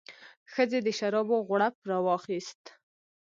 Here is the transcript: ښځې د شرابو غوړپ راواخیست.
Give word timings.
ښځې 0.53 0.79
د 0.83 0.87
شرابو 0.97 1.35
غوړپ 1.47 1.75
راواخیست. 1.89 2.63